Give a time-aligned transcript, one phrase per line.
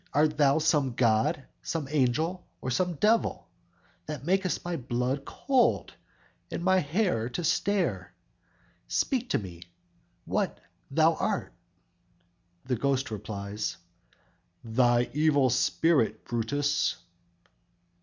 [0.13, 3.47] Art thou some god, some angel or some devil,
[4.07, 5.93] That makest my blood cold,
[6.49, 8.11] and my hair to stare?
[8.87, 9.61] Speak to me,
[10.25, 10.57] what
[10.89, 11.51] thou art."_
[12.67, 13.77] The Ghost replies:
[14.67, 16.95] _"Thy evil spirit, Brutus!